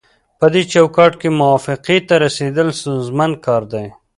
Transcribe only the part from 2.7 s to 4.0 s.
ستونزمن کار دی